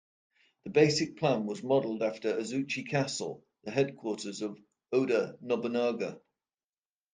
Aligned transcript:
The 0.63 0.71
basic 0.71 1.17
plan 1.17 1.45
was 1.45 1.61
modeled 1.61 2.01
after 2.01 2.33
Azuchi 2.35 2.89
Castle, 2.89 3.45
the 3.65 3.69
headquarters 3.69 4.41
of 4.41 4.59
Oda 4.91 5.37
Nobunaga. 5.41 6.19